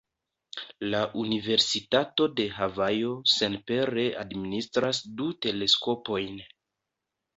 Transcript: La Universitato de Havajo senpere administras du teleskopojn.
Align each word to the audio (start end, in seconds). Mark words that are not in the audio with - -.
La 0.93 1.01
Universitato 1.23 2.27
de 2.39 2.47
Havajo 2.55 3.11
senpere 3.35 4.07
administras 4.25 5.03
du 5.21 5.29
teleskopojn. 5.49 6.45